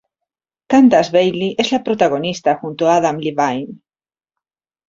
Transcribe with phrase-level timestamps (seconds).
[0.73, 3.81] Candace Bailey es la protagonista junto a Adam Levine.